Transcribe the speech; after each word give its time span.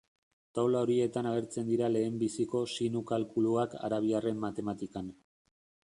Taula 0.59 0.79
horietan 0.85 1.29
agertzen 1.31 1.67
dira 1.73 1.89
lehenbiziko 1.95 2.63
sinu 2.77 3.05
kalkuluak 3.13 3.77
arabiarren 3.89 4.45
matematikan. 4.47 5.17